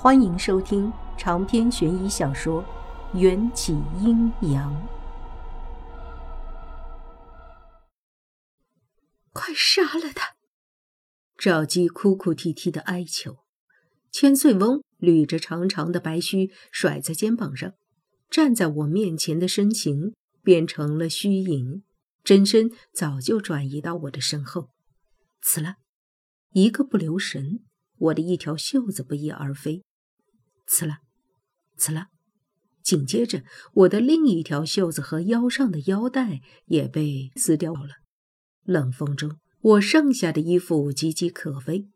[0.00, 2.62] 欢迎收听长篇悬疑小说
[3.18, 4.72] 《缘起阴阳》。
[9.32, 10.36] 快杀了他！
[11.36, 13.38] 赵姬哭哭啼啼的哀求。
[14.12, 17.72] 千岁翁捋着长长的白须甩在肩膀上，
[18.30, 21.82] 站在我面前的身形变成了虚影，
[22.22, 24.70] 真身早就转移到我的身后。
[25.42, 25.78] 呲啦，
[26.52, 27.64] 一个不留神，
[27.96, 29.82] 我的一条袖子不翼而飞。
[30.68, 30.98] 呲啦，
[31.78, 32.08] 呲啦，
[32.82, 37.96] 紧接着我的另一条袖子和腰上的腰带也被撕掉了。
[38.64, 41.88] 冷风中，我剩下的衣服岌岌可危。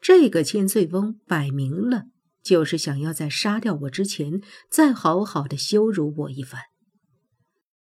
[0.00, 2.04] 这个千岁翁摆明了
[2.42, 6.60] 就是想要在杀掉我之前，再好好的羞辱我一番。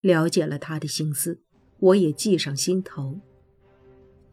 [0.01, 1.43] 了解了他的心思，
[1.79, 3.21] 我也记上心头，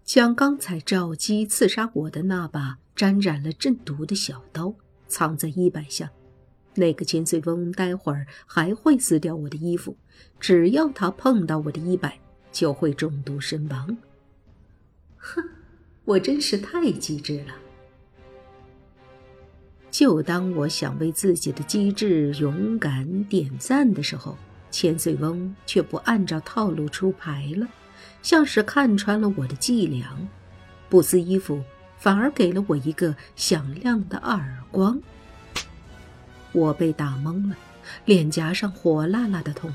[0.03, 4.75] 将刚才赵姬刺杀我的那把沾染了阵毒的小刀
[5.13, 6.11] 藏在衣摆下。
[6.73, 9.95] 那个千岁翁待会儿还会撕掉我的衣服，
[10.39, 12.19] 只要他碰到我的衣摆，
[12.51, 13.95] 就会中毒身亡。
[15.17, 15.43] 哼，
[16.03, 17.53] 我真是太机智了。
[19.91, 24.35] 就当我想为自己的机智勇敢点赞的时候，
[24.71, 27.67] 千岁翁却不按照套路出牌了，
[28.23, 30.17] 像是看穿了我的伎俩，
[30.89, 31.61] 不撕衣服，
[32.03, 34.99] 反而给了我一个响亮的耳光。
[36.51, 37.55] 我被打懵了，
[38.03, 39.73] 脸颊上火辣辣的痛，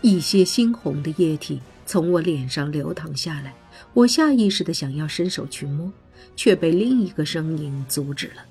[0.00, 3.54] 一些猩红的液体从我脸上流淌下来，
[3.94, 5.92] 我下意识的想要伸手去摸，
[6.34, 8.44] 却被另一个声音阻止了。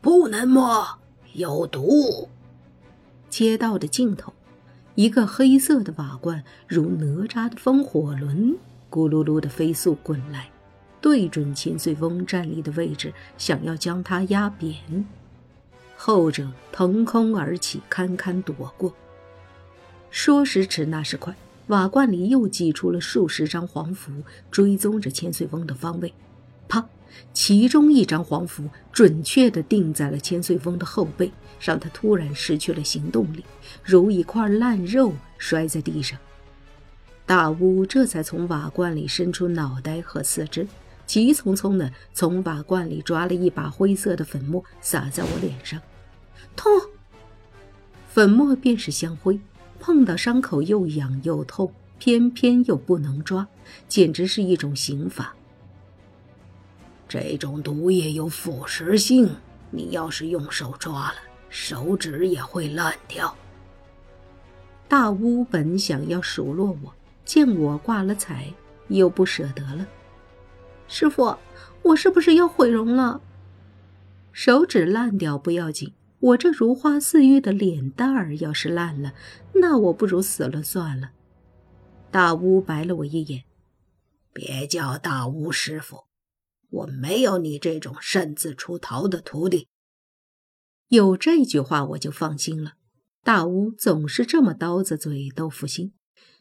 [0.00, 0.88] 不能摸，
[1.34, 2.30] 有毒。
[3.28, 4.32] 街道的尽头，
[4.94, 8.56] 一个黑色的瓦罐如哪吒的风火轮，
[8.90, 10.48] 咕噜噜的飞速滚来，
[11.04, 15.04] 对准千岁翁站立的位置，想要将他压扁。
[15.98, 18.94] 后者腾空而起，堪堪躲过。
[20.10, 24.10] 说时迟，那时快，瓦罐里又挤出了数十张黄符，
[24.50, 26.14] 追踪着千岁翁的方位。
[26.68, 26.88] 啪！
[27.34, 33.44] 其中一张黄符准确地定在了千岁峰的后背，让他突然失去了行动力，
[33.84, 36.18] 如一块烂肉摔在地上。
[37.26, 40.66] 大巫这才从瓦罐里伸出脑袋和四肢，
[41.06, 45.80] 急匆匆地从瓦罐里抓了一把灰色的粉末，撒在我脸上。
[46.56, 46.70] 痛！
[48.08, 49.40] 粉末便是香灰，
[49.80, 53.46] 碰到伤口又痒又痛，偏偏又不能抓，
[53.88, 55.34] 简直是一种刑罚。
[57.08, 59.30] 这种毒液有腐蚀性，
[59.70, 61.14] 你要是用手抓了，
[61.48, 63.34] 手指也会烂掉。
[64.88, 66.94] 大巫本想要数落我，
[67.24, 68.52] 见我挂了彩，
[68.88, 69.86] 又不舍得了。
[70.86, 71.36] 师傅，
[71.82, 73.20] 我是不是要毁容了？
[74.32, 79.14] 手指烂掉不要紧，我这如花似玉的脸蛋儿要是烂了，
[79.54, 81.12] 那我不如死了算了。
[82.10, 83.44] 大巫白了我一眼，
[84.32, 86.04] 别叫大巫师傅。
[86.70, 89.68] 我没有你这种擅自出逃的徒弟。
[90.88, 92.72] 有这句话我就放心了。
[93.22, 95.94] 大巫总是这么刀子嘴豆腐心，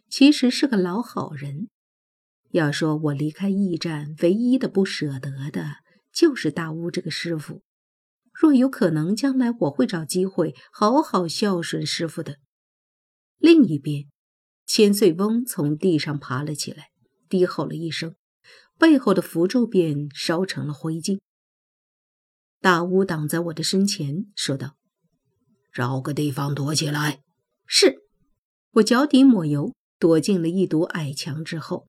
[0.10, 1.70] 其实是个老好人。
[2.54, 5.78] 要说我离开驿站，唯一的不舍得的
[6.14, 7.64] 就是大巫这个师傅。
[8.32, 12.38] 若有可能，将来我会找机会好好孝顺师傅的。
[13.40, 14.06] 另一边，
[14.68, 16.90] 千岁翁从地上爬了起来，
[17.28, 18.14] 低吼了一声。
[18.78, 21.20] 背后的符咒便烧成了灰烬。
[22.62, 24.76] 大乌挡在我的身前，说道
[25.74, 27.24] ：“找个地方躲起来。”
[27.66, 28.04] 是。
[28.74, 31.88] 我脚底抹油，躲进了一堵矮墙之后。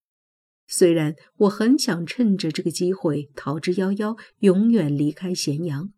[0.67, 5.91] 虽然我很想趁着这个机会逃之夭夭，永远离开咸阳，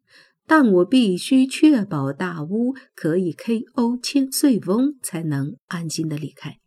[0.47, 3.97] 但我必须确保大巫可以 K.O.
[3.97, 6.59] 千岁翁，才能安心的离开。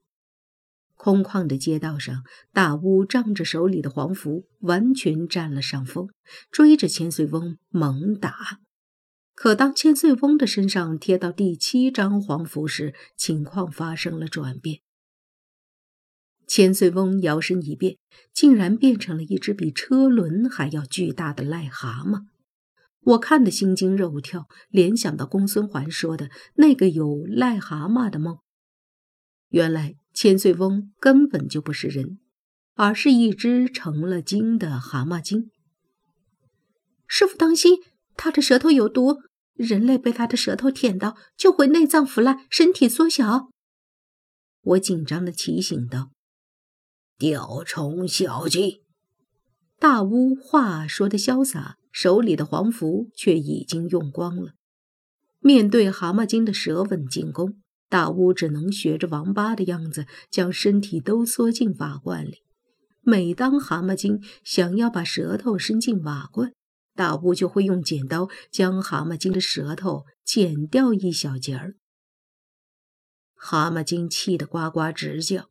[0.95, 6.09] 空旷的街道上，大巫仗着手里的黄符，完全占了上风，
[6.51, 8.59] 追着千岁翁猛打。
[9.33, 14.81] 可当千岁翁的身上贴到第七张黄符时，情况发生了转变。
[16.49, 17.95] 千岁翁摇身一变，
[18.33, 22.25] 竟然变成了一只比车轮还要巨大的癞蛤蟆。
[23.01, 28.39] 我看得心惊肉跳，联想到公孙环说的那个有癞蛤蟆的梦。
[29.47, 29.95] 原来。
[30.11, 32.19] 千岁翁根本就不是人，
[32.73, 35.49] 而是一只成了精的蛤蟆精。
[37.07, 37.77] 师傅，当心，
[38.17, 39.19] 他的舌头有毒，
[39.53, 43.49] 人类被他的舌头舔到就会内脏腐烂，身体缩小。
[44.61, 46.11] 我紧张的提醒道
[47.19, 48.81] ：“雕虫小技。”
[49.77, 54.53] 大巫话说的潇洒，手里的黄符却已经用光了。
[55.39, 62.43] 面对蛤蟆精的舌吻进攻，大巫只能学着王八的样子，将身体都缩进瓦罐里。
[63.01, 66.53] 每当蛤蟆精想要把舌头伸进瓦罐，
[66.93, 71.75] 大巫就会用剪刀将蛤蟆精的舌头剪掉一小截儿。
[73.33, 75.49] 蛤蟆精气得呱呱直叫：“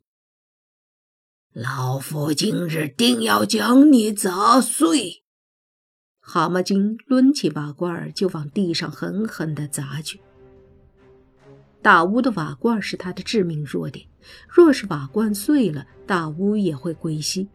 [1.54, 5.22] 老夫今日定要将你砸碎！”
[6.20, 10.20] 蛤蟆精抡起瓦罐就往地上狠狠地砸去。
[11.80, 14.06] 大巫的瓦罐是他的致命弱点，
[14.46, 17.48] 若是瓦罐碎了，大巫也会归西。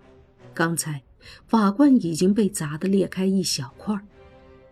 [0.56, 1.04] 刚才
[1.52, 3.96] 瓦罐已经被砸得裂开一小块，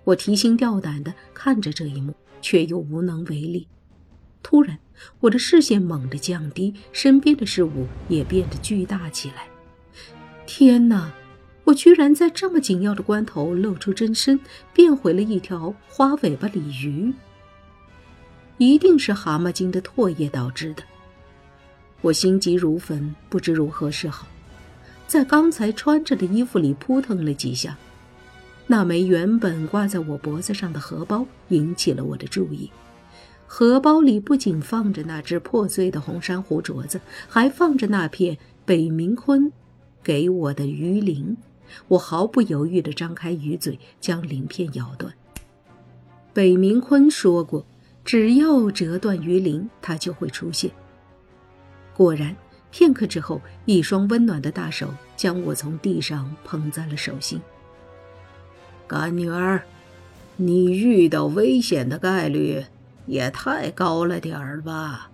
[0.04, 3.68] 我提心吊胆地看着这一幕，却又无能为力。
[4.42, 4.80] 突然，
[5.20, 9.48] 我的视线猛地降低，身边的事物也变得巨大起来。
[10.46, 11.12] 天哪！
[11.64, 14.40] 我居然在这么紧要的关头露出真身，
[14.74, 17.14] 变回了一条花尾巴鲤鱼。
[18.58, 20.84] 一定是蛤蟆精的唾液导致的。
[22.02, 24.28] 我心急如焚，不知如何是好，
[25.08, 27.78] 在刚才穿着的衣服里扑腾了几下。
[28.66, 32.72] 那枚原本挂在我脖子上的荷包引起了我的注意。
[33.54, 39.52] 荷包里不仅放着那只破碎的红珊瑚镯子，还放着那片北冥鲲
[40.02, 41.36] 给我的鱼鳞。
[41.90, 45.14] 我毫不犹豫地张开鱼嘴，将鳞片咬断。
[46.32, 47.66] 北冥鲲说过，
[48.06, 50.72] 只要折断鱼鳞，它就会出现。
[51.94, 52.34] 果然，
[52.72, 54.88] 片刻之后，一双温暖的大手
[55.18, 57.42] 将我从地上捧在了手心。
[58.88, 59.62] 干女儿，
[60.38, 62.64] 你遇到危险的概率
[63.06, 65.10] 也太高了点儿吧？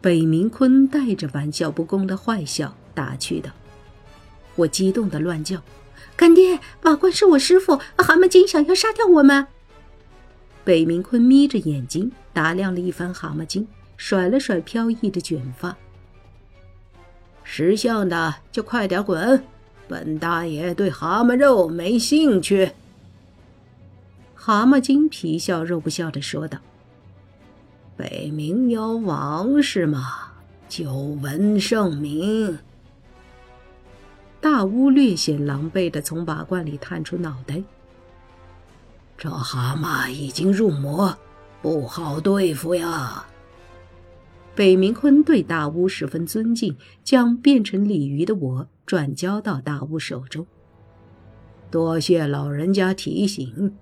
[0.00, 3.50] 北冥鲲带着玩笑不恭的坏笑打趣道。
[4.54, 5.62] 我激动的乱叫
[6.14, 9.46] ：“干爹，瓦罐是我师傅，蛤蟆精想要杀掉我们。”
[10.62, 13.66] 北冥鲲眯着眼睛打量了一番蛤蟆精，
[13.96, 15.76] 甩了甩飘逸的卷发
[17.42, 19.42] ：“识相的就快点滚，
[19.88, 22.70] 本大爷对蛤蟆肉没兴趣。”
[24.46, 26.58] 蛤蟆精皮笑肉不笑的说道
[27.96, 30.34] ：“北冥妖王是吗？
[30.68, 30.92] 久
[31.22, 32.58] 闻盛名。”
[34.42, 37.62] 大巫略显狼狈地从瓦罐里探出脑袋。
[39.16, 41.16] 这蛤蟆已经入魔，
[41.62, 43.24] 不好对付呀。
[44.54, 50.46] 北冥鲲对大巫十分尊敬，将变成鲤鱼的我转交到大巫手中。
[51.70, 53.74] 多谢老人家提醒，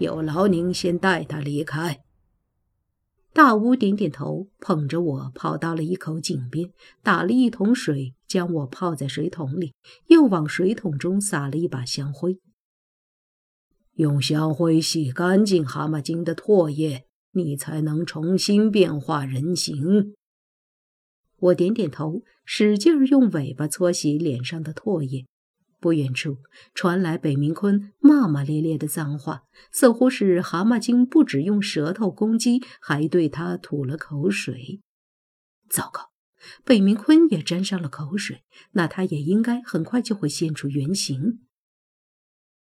[0.00, 2.00] 有劳您先带他离开。
[3.34, 6.70] 大巫点点头，捧着我跑到了一口井边，
[7.02, 9.74] 打了一桶水，将我泡在水桶里，
[10.06, 12.40] 又往水桶中撒了一把香灰。
[13.96, 20.14] 用香灰洗干净蛤蟆精的唾液，你才能重新变化人形。
[21.36, 25.26] 我点点头，使劲用尾巴搓洗脸上的唾液。
[25.80, 26.38] 不远处
[26.74, 34.80] 传来北冥鲲骂骂咧咧的脏话，似乎是蛤蟆精不止用舌头攻击，还对他吐了口水。
[35.68, 36.10] 糟糕，
[36.64, 38.42] 北冥鲲也沾上了口水，
[38.72, 41.40] 那他也应该很快就会现出原形。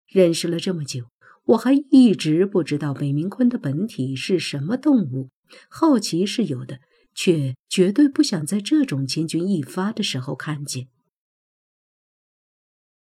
[0.08, 1.06] 认识了这么久，
[1.46, 5.30] 我还一直不知道北冥鲲的本体是什么动物，
[5.70, 6.80] 好奇是有的，
[7.16, 10.88] 却绝对不想在这种千钧一发的时候看见。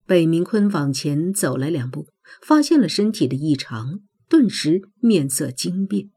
[0.08, 2.08] 北冥鲲往前走了两步，
[2.42, 4.00] 发现了身体的异常，
[4.30, 6.10] 顿时面色惊变。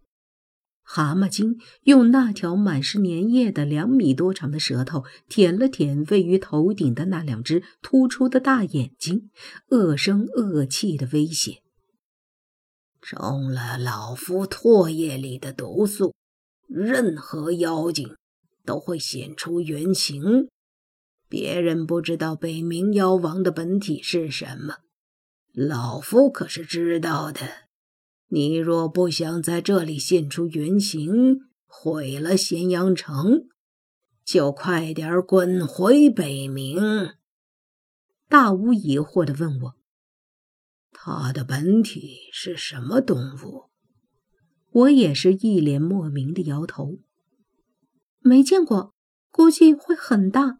[0.82, 9.30] 蛤蟆精用那条满是粘液的两米多长的舌头舔了舔位于头顶的那两只突出的大眼睛，
[9.70, 11.62] 恶声恶气的威胁
[13.02, 16.14] ：“中了老夫唾液里的毒素，
[16.68, 18.16] 任何妖精
[18.64, 20.49] 都会显出原形。”
[21.30, 24.78] 别人不知道北冥妖王的本体是什么，
[25.52, 27.40] 老夫可是知道的。
[28.30, 33.46] 你若不想在这里现出原形，毁了咸阳城，
[34.25, 37.12] 就快点滚回北冥。
[38.28, 39.75] 大巫疑惑的问我
[40.90, 43.70] ：“他的本体是什么动物？”
[44.72, 46.99] 我也是一脸莫名的摇头，
[48.18, 48.94] 没见过，
[49.30, 50.60] 估计会很大。